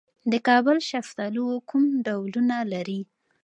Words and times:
د 0.31 0.33
کابل 0.47 0.77
شفتالو 0.89 1.45
کوم 1.69 1.83
ډولونه 2.05 2.57
لري؟ 2.73 3.01